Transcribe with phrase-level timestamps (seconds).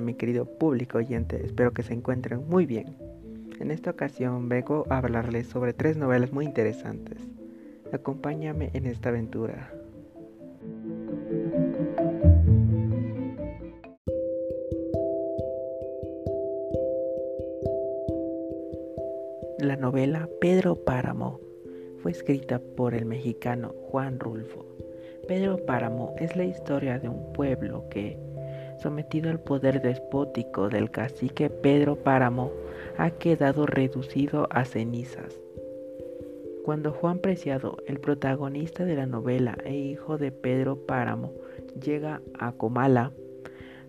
[0.00, 2.96] Mi querido público oyente, espero que se encuentren muy bien.
[3.60, 7.18] En esta ocasión vengo a hablarles sobre tres novelas muy interesantes.
[7.92, 9.72] Acompáñame en esta aventura.
[19.58, 21.38] La novela Pedro Páramo
[21.98, 24.66] fue escrita por el mexicano Juan Rulfo.
[25.28, 28.18] Pedro Páramo es la historia de un pueblo que,
[28.82, 32.50] sometido al poder despótico del cacique Pedro Páramo,
[32.98, 35.40] ha quedado reducido a cenizas.
[36.64, 41.32] Cuando Juan Preciado, el protagonista de la novela e hijo de Pedro Páramo,
[41.80, 43.12] llega a Comala,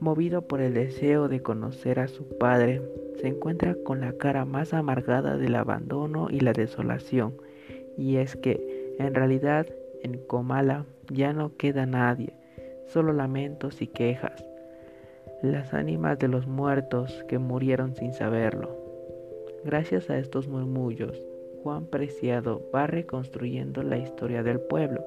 [0.00, 2.82] movido por el deseo de conocer a su padre,
[3.20, 7.34] se encuentra con la cara más amargada del abandono y la desolación,
[7.96, 9.66] y es que, en realidad,
[10.02, 12.34] en Comala ya no queda nadie,
[12.86, 14.44] solo lamentos y quejas,
[15.52, 18.76] las ánimas de los muertos que murieron sin saberlo.
[19.64, 21.18] Gracias a estos murmullos,
[21.62, 25.04] Juan Preciado va reconstruyendo la historia del pueblo,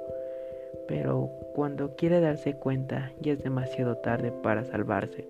[0.88, 5.28] pero cuando quiere darse cuenta ya es demasiado tarde para salvarse.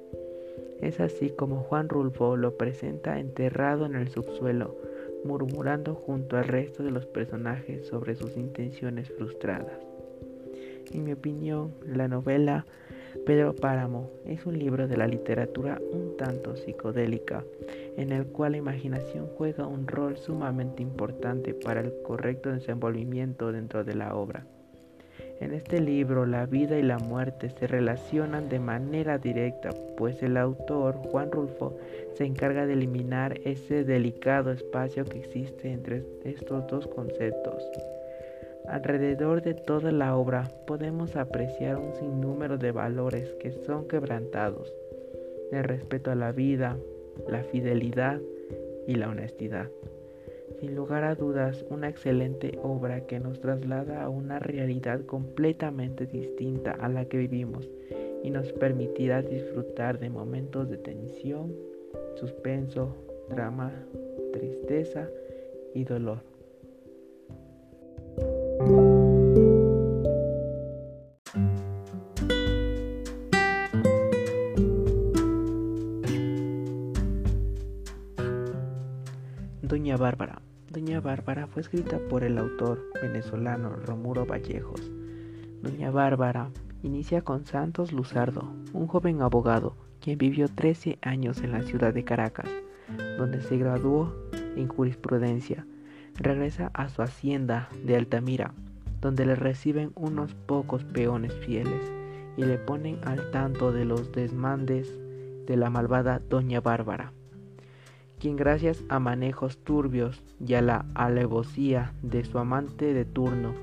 [0.79, 4.75] Es así como Juan Rulfo lo presenta enterrado en el subsuelo,
[5.25, 9.79] murmurando junto al resto de los personajes sobre sus intenciones frustradas.
[10.93, 12.65] En mi opinión, la novela
[13.25, 17.43] Pedro Páramo es un libro de la literatura un tanto psicodélica,
[17.97, 23.83] en el cual la imaginación juega un rol sumamente importante para el correcto desenvolvimiento dentro
[23.83, 24.45] de la obra.
[25.39, 30.35] En este libro la vida y la muerte se relacionan de manera directa, pues el
[30.35, 31.77] autor, Juan Rulfo,
[32.15, 37.63] se encarga de eliminar ese delicado espacio que existe entre estos dos conceptos.
[38.67, 44.73] Alrededor de toda la obra podemos apreciar un sinnúmero de valores que son quebrantados,
[45.51, 46.77] el respeto a la vida,
[47.29, 48.19] la fidelidad
[48.85, 49.69] y la honestidad.
[50.59, 56.71] Sin lugar a dudas, una excelente obra que nos traslada a una realidad completamente distinta
[56.71, 57.69] a la que vivimos
[58.23, 61.53] y nos permitirá disfrutar de momentos de tensión,
[62.15, 62.95] suspenso,
[63.29, 63.71] drama,
[64.33, 65.07] tristeza
[65.73, 66.36] y dolor.
[80.07, 80.41] Bárbara.
[80.71, 84.89] Doña Bárbara fue escrita por el autor venezolano Romuro Vallejos.
[85.61, 86.49] Doña Bárbara
[86.81, 92.05] inicia con Santos Luzardo, un joven abogado quien vivió 13 años en la ciudad de
[92.05, 92.49] Caracas,
[93.17, 94.15] donde se graduó
[94.55, 95.67] en jurisprudencia.
[96.15, 98.53] Regresa a su hacienda de Altamira,
[99.01, 101.91] donde le reciben unos pocos peones fieles
[102.37, 104.89] y le ponen al tanto de los desmandes
[105.45, 107.11] de la malvada Doña Bárbara
[108.19, 113.53] quien gracias a manejos turbios y a la alevosía de su amante de turno,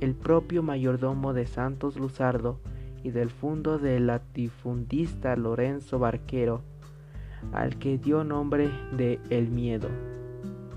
[0.00, 2.58] el propio mayordomo de Santos Luzardo
[3.02, 6.62] y del fundo del latifundista Lorenzo Barquero,
[7.52, 9.88] al que dio nombre de El Miedo.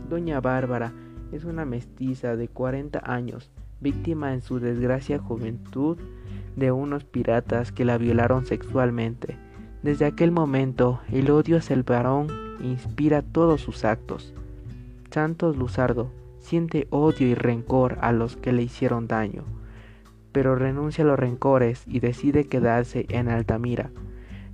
[0.10, 0.94] Doña Bárbara
[1.32, 5.98] es una mestiza de 40 años, víctima en su desgracia juventud
[6.56, 9.38] de unos piratas que la violaron sexualmente.
[9.84, 12.28] Desde aquel momento, el odio hacia el varón
[12.62, 14.34] inspira todos sus actos.
[15.12, 19.44] Santos Luzardo siente odio y rencor a los que le hicieron daño,
[20.32, 23.90] pero renuncia a los rencores y decide quedarse en Altamira.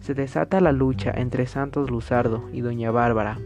[0.01, 3.39] Se desata la lucha entre Santos Luzardo y Doña Bárbara.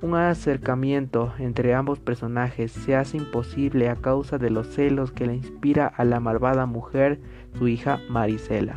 [0.00, 5.34] Un acercamiento entre ambos personajes se hace imposible a causa de los celos que le
[5.34, 7.20] inspira a la malvada mujer,
[7.58, 8.76] su hija Marisela,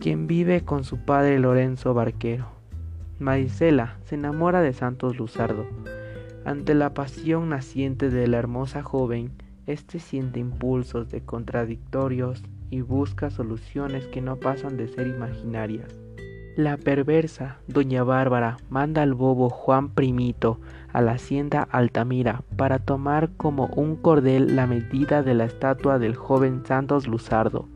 [0.00, 2.46] quien vive con su padre Lorenzo Barquero.
[3.18, 5.66] Marisela se enamora de Santos Luzardo.
[6.46, 9.30] Ante la pasión naciente de la hermosa joven,
[9.66, 15.94] éste siente impulsos de contradictorios y busca soluciones que no pasan de ser imaginarias.
[16.56, 20.60] La perversa doña Bárbara manda al bobo Juan Primito
[20.92, 26.16] a la hacienda Altamira para tomar como un cordel la medida de la estatua del
[26.16, 27.68] joven Santos Luzardo.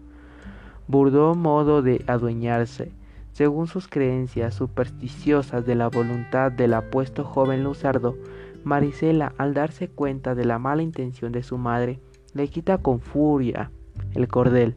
[0.87, 2.93] Burdo modo de adueñarse
[3.35, 8.17] según sus creencias supersticiosas de la voluntad del apuesto joven Luzardo,
[8.63, 11.99] Marisela, al darse cuenta de la mala intención de su madre,
[12.33, 13.73] le quita con furia
[14.15, 14.77] el cordel.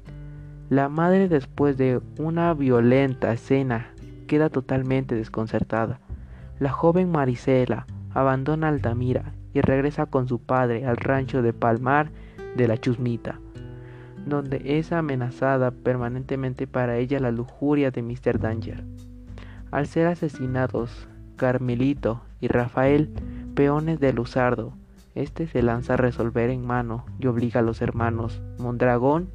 [0.70, 3.94] La madre, después de una violenta escena,
[4.26, 6.00] queda totalmente desconcertada.
[6.60, 12.10] La joven Marisela abandona Altamira y regresa con su padre al rancho de Palmar
[12.56, 13.40] de la Chusmita,
[14.30, 18.40] donde es amenazada permanentemente para ella la lujuria de Mr.
[18.40, 18.84] Danger.
[19.72, 23.12] Al ser asesinados Carmelito y Rafael,
[23.56, 24.74] peones de Luzardo,
[25.16, 29.30] este se lanza a resolver en mano y obliga a los hermanos Mondragón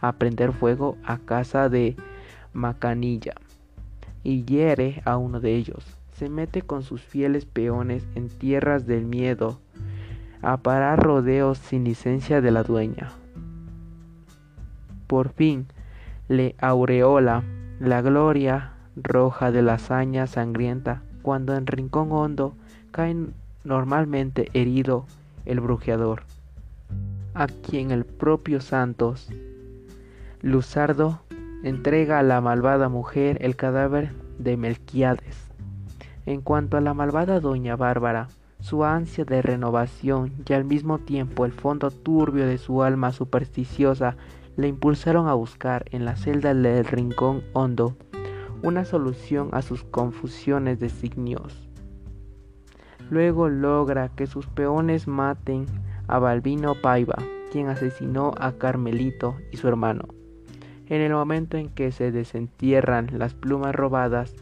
[0.00, 1.96] a prender fuego a casa de
[2.52, 3.34] Macanilla
[4.22, 5.84] y hiere a uno de ellos.
[6.12, 9.60] Se mete con sus fieles peones en tierras del miedo
[10.42, 13.10] a parar rodeos sin licencia de la dueña.
[15.08, 15.66] Por fin
[16.28, 17.42] le aureola
[17.80, 22.54] la gloria roja de la hazaña sangrienta cuando en rincón hondo
[22.90, 23.16] cae
[23.64, 25.06] normalmente herido
[25.46, 26.22] el brujeador,
[27.34, 29.30] a quien el propio Santos
[30.42, 31.20] Luzardo
[31.64, 35.50] entrega a la malvada mujer el cadáver de Melquiades.
[36.26, 38.28] En cuanto a la malvada doña Bárbara,
[38.60, 44.16] su ansia de renovación y al mismo tiempo el fondo turbio de su alma supersticiosa
[44.58, 47.96] le impulsaron a buscar en la celda del rincón hondo
[48.64, 51.70] una solución a sus confusiones de signos.
[53.08, 55.66] Luego logra que sus peones maten
[56.08, 57.14] a Balbino Paiva,
[57.52, 60.08] quien asesinó a Carmelito y su hermano.
[60.88, 64.34] En el momento en que se desentierran las plumas robadas,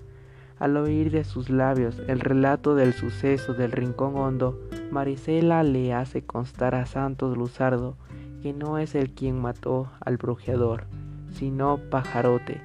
[0.59, 4.59] al oír de sus labios el relato del suceso del rincón hondo,
[4.91, 7.99] Marisela le hace constar a Santos Luzardo
[8.43, 10.85] que no es el quien mató al brujeador,
[11.33, 12.61] sino Pajarote,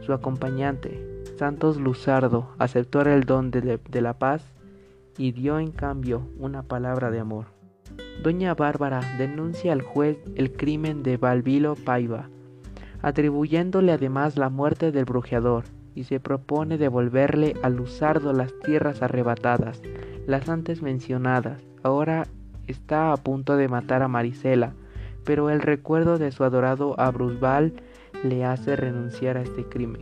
[0.00, 1.24] su acompañante.
[1.38, 4.42] Santos Luzardo aceptó el don de, la paz
[5.18, 7.46] y dio en cambio una palabra de amor.
[8.22, 12.30] Doña Bárbara denuncia al juez el crimen de Balbilo Paiva,
[13.02, 15.64] atribuyéndole además la muerte del brujeador,
[15.94, 19.80] y se propone devolverle a Luzardo las tierras arrebatadas,
[20.26, 21.62] las antes mencionadas.
[21.82, 22.26] Ahora
[22.66, 24.74] está a punto de matar a Marisela,
[25.26, 27.74] pero el recuerdo de su adorado Abruzbal
[28.24, 30.00] le hace renunciar a este crimen.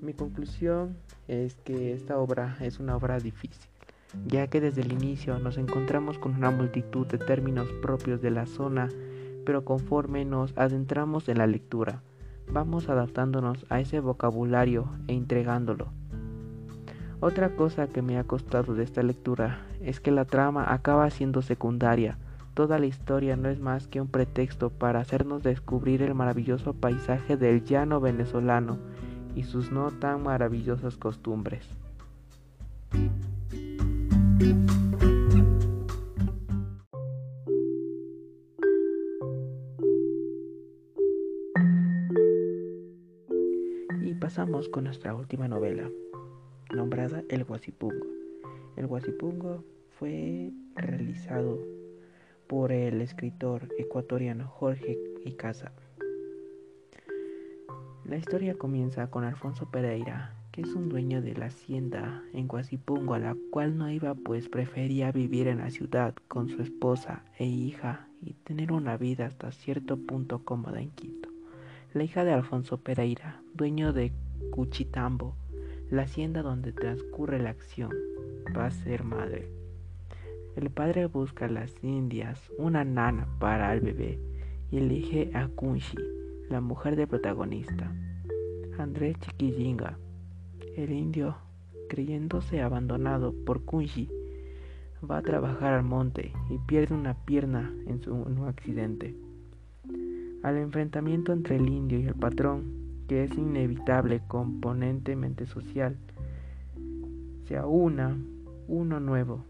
[0.00, 0.96] Mi conclusión
[1.28, 3.70] es que esta obra es una obra difícil,
[4.26, 8.46] ya que desde el inicio nos encontramos con una multitud de términos propios de la
[8.46, 8.88] zona
[9.44, 12.02] pero conforme nos adentramos en la lectura,
[12.52, 15.88] vamos adaptándonos a ese vocabulario e entregándolo.
[17.20, 21.42] Otra cosa que me ha costado de esta lectura es que la trama acaba siendo
[21.42, 22.18] secundaria.
[22.60, 27.38] Toda la historia no es más que un pretexto para hacernos descubrir el maravilloso paisaje
[27.38, 28.76] del llano venezolano
[29.34, 31.66] y sus no tan maravillosas costumbres.
[44.20, 45.90] pasamos con nuestra última novela,
[46.74, 48.06] nombrada El Guasipungo.
[48.76, 49.64] El Guasipungo
[49.98, 51.79] fue realizado
[52.50, 55.70] por el escritor ecuatoriano Jorge Icaza.
[58.04, 63.14] La historia comienza con Alfonso Pereira, que es un dueño de la hacienda en Guasipungo,
[63.14, 67.46] a la cual no iba pues prefería vivir en la ciudad con su esposa e
[67.46, 71.28] hija y tener una vida hasta cierto punto cómoda en Quito
[71.92, 74.12] la hija de Alfonso Pereira, dueño de
[74.50, 75.36] Cuchitambo,
[75.90, 77.90] la hacienda donde transcurre la acción,
[78.56, 79.59] va a ser madre.
[80.56, 84.18] El padre busca las indias una nana para el bebé
[84.70, 85.96] y elige a Kunshi,
[86.48, 87.92] la mujer del protagonista.
[88.78, 89.98] Andrés Chiquillinga,
[90.76, 91.36] el indio,
[91.88, 94.08] creyéndose abandonado por Kunshi,
[95.08, 98.14] va a trabajar al monte y pierde una pierna en, su,
[98.46, 99.14] accidente.
[100.42, 105.96] Al enfrentamiento entre el indio y el patrón, que es inevitable componentemente social,
[107.44, 108.16] se aúna
[108.68, 109.44] uno nuevo.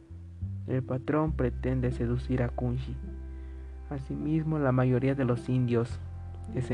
[0.66, 2.96] El patrón pretende seducir a Kunshi.
[3.90, 5.98] Asimismo, la mayoría de los indios
[6.54, 6.70] es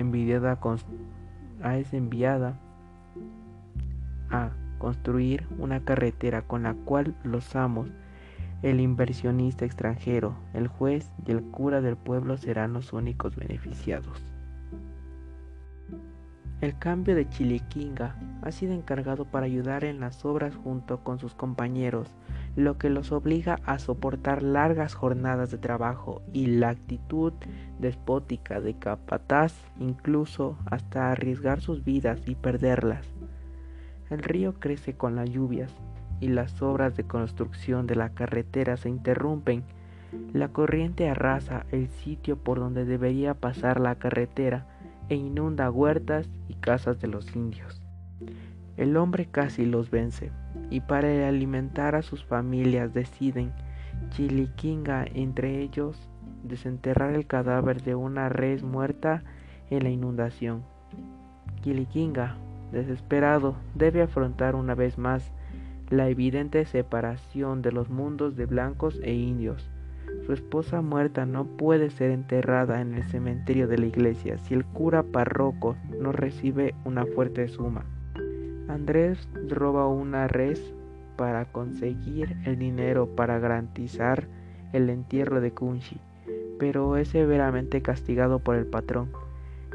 [1.77, 2.59] es enviada
[4.31, 7.89] a construir una carretera con la cual los amos
[8.63, 14.23] el inversionista extranjero, el juez y el cura del pueblo serán los únicos beneficiados.
[16.63, 21.35] El cambio de Chiliquinga ha sido encargado para ayudar en las obras junto con sus
[21.35, 22.09] compañeros,
[22.57, 27.35] lo que los obliga a soportar largas jornadas de trabajo y la actitud
[27.79, 33.07] despótica de capataz, incluso hasta arriesgar sus vidas y perderlas.
[34.09, 35.73] El río crece con las lluvias,
[36.19, 39.65] y las obras de construcción de la carretera se interrumpen,
[40.33, 44.67] la corriente arrasa el sitio por donde debería pasar la carretera
[45.11, 47.83] e inunda huertas y casas de los indios.
[48.79, 50.31] El hombre casi los vence
[50.71, 53.53] y para alimentar a sus familias deciden
[54.11, 56.09] Chiliquinga entre ellos
[56.43, 59.23] desenterrar el cadáver de una res muerta
[59.71, 60.63] en la inundación.
[61.63, 62.37] Kilikinga,
[62.73, 65.33] desesperado, debe afrontar una vez más
[65.91, 69.69] la evidente separación de los mundos de blancos e indios.
[70.25, 74.65] Su esposa muerta no puede ser enterrada en el cementerio de la iglesia si el
[74.65, 77.85] cura párroco no recibe una fuerte suma.
[78.69, 80.75] Andrés roba una res
[81.17, 84.27] para conseguir el dinero para garantizar
[84.73, 85.99] el entierro de Kunshi,
[86.59, 89.11] pero es severamente castigado por el patrón.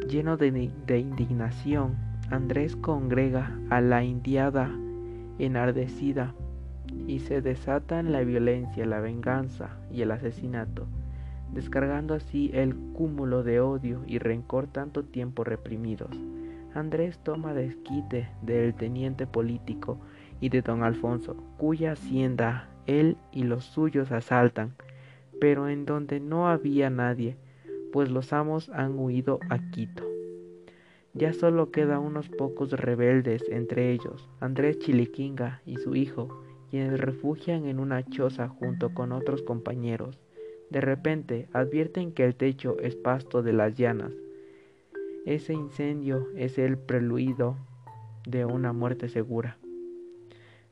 [0.07, 1.95] Lleno de, de indignación,
[2.29, 4.69] Andrés congrega a la indiada
[5.39, 6.33] enardecida
[7.07, 10.85] y se desatan la violencia, la venganza y el asesinato,
[11.53, 16.11] descargando así el cúmulo de odio y rencor tanto tiempo reprimidos.
[16.73, 19.99] Andrés toma desquite del teniente político
[20.39, 24.73] y de don Alfonso, cuya hacienda él y los suyos asaltan,
[25.39, 27.37] pero en donde no había nadie,
[27.91, 30.03] pues los amos han huido a Quito.
[31.13, 37.65] Ya solo queda unos pocos rebeldes, entre ellos Andrés Chiliquinga y su hijo, quienes refugian
[37.65, 40.21] en una choza junto con otros compañeros.
[40.69, 44.13] De repente advierten que el techo es pasto de las llanas.
[45.25, 47.55] Ese incendio es el preluido
[48.25, 49.57] de una muerte segura.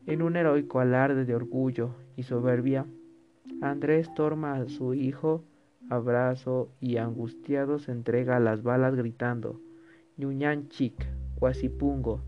[0.08, 2.88] En un heroico alarde de orgullo y soberbia,
[3.62, 5.44] Andrés toma a su hijo,
[5.92, 9.62] abrazo y angustiado se entrega a las balas gritando
[10.18, 10.96] Ñuñan Chic,
[11.40, 12.22] Guasipungo,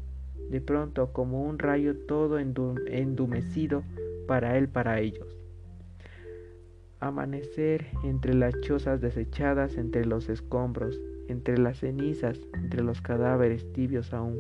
[0.52, 3.84] de pronto como un rayo todo endumecido
[4.28, 5.40] para él, para ellos.
[7.00, 11.02] Amanecer entre las chozas desechadas, entre los escombros,
[11.32, 14.38] entre las cenizas, entre los cadáveres tibios aún.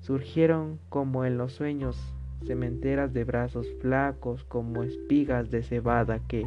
[0.00, 1.96] Surgieron como en los sueños
[2.44, 6.46] cementeras de brazos flacos como espigas de cebada que,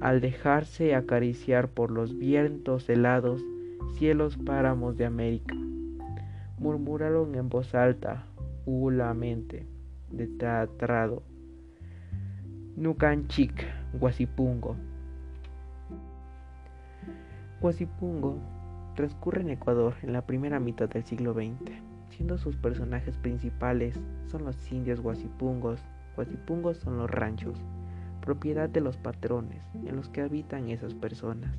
[0.00, 3.42] al dejarse acariciar por los vientos helados,
[3.94, 5.54] cielos páramos de América,
[6.58, 8.26] murmuraron en voz alta,
[8.66, 9.66] hulamente,
[10.10, 11.22] de teatrado.
[12.76, 13.64] Nucanchic,
[13.98, 14.76] Guasipungo.
[17.60, 18.38] Guasipungo
[18.96, 21.70] transcurre en Ecuador en la primera mitad del siglo XX,
[22.08, 25.80] siendo sus personajes principales son los indios guasipungos.
[26.16, 27.56] Guasipungos son los ranchos,
[28.20, 31.56] propiedad de los patrones en los que habitan esas personas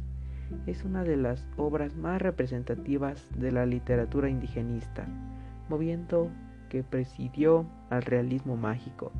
[0.65, 5.05] es una de las obras más representativas de la literatura indigenista,
[5.69, 6.29] moviendo
[6.69, 9.11] que presidió al realismo mágico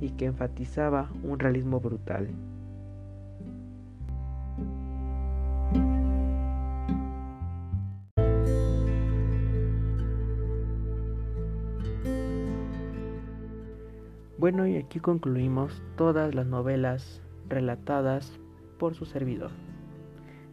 [0.00, 2.28] y que enfatizaba un realismo brutal.
[14.44, 18.38] Bueno, y aquí concluimos todas las novelas relatadas
[18.78, 19.50] por su servidor.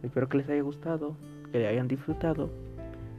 [0.02, 1.14] Espero que les haya gustado,
[1.50, 2.48] que le hayan disfrutado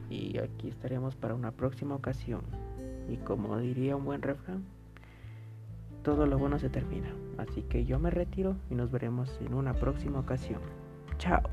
[0.10, 2.42] y aquí estaremos para una próxima ocasión.
[3.08, 4.64] Y como diría un buen refrán,
[6.02, 7.14] todo lo bueno se termina.
[7.38, 10.60] Así que yo me retiro y nos veremos en una próxima ocasión.
[11.20, 11.44] Chao.